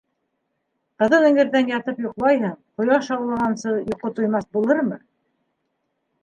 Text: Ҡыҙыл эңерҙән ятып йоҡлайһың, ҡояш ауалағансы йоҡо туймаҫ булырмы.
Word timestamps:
Ҡыҙыл 1.01 1.27
эңерҙән 1.27 1.69
ятып 1.71 2.01
йоҡлайһың, 2.05 2.55
ҡояш 2.81 3.11
ауалағансы 3.17 3.75
йоҡо 3.91 4.13
туймаҫ 4.21 4.49
булырмы. 4.59 4.99